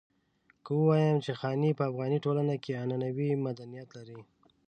که 0.65 0.71
ووايم 0.77 1.17
چې 1.25 1.31
خاني 1.39 1.71
په 1.77 1.83
افغاني 1.89 2.17
ټولنه 2.25 2.55
کې 2.63 2.79
عنعنوي 2.81 3.29
مدنيت 3.45 3.89
لري. 3.97 4.19